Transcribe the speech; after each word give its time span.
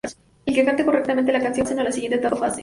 El 0.47 0.55
que 0.55 0.65
cante 0.65 0.83
correctamente 0.83 1.31
la 1.31 1.39
canción, 1.43 1.63
pasan 1.65 1.79
a 1.81 1.83
la 1.83 1.91
siguiente 1.91 2.17
etapa 2.17 2.35
o 2.35 2.39
fase. 2.39 2.59